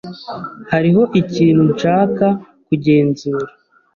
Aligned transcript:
Hariho 0.71 1.01
ikintu 1.21 1.61
nshaka 1.71 2.25
kugenzura. 2.67 3.51